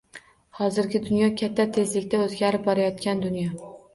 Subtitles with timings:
[0.59, 3.55] Hozirgi dunyo— katta tezlikda o‘zgarib borayotgan dunyo.